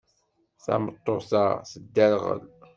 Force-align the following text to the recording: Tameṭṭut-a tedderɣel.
Tameṭṭut-a 0.63 1.45
tedderɣel. 1.71 2.43